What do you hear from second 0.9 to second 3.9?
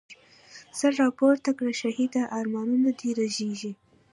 راپورته کړه شهیده، ارمانونه دي رژیږی